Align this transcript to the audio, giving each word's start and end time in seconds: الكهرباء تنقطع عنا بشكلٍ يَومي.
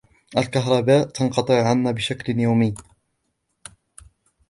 الكهرباء 0.37 1.03
تنقطع 1.09 1.69
عنا 1.69 1.91
بشكلٍ 1.91 2.39
يَومي. 2.39 2.73